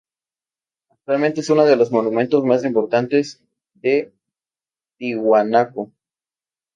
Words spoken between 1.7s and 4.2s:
los monumentos más importantes de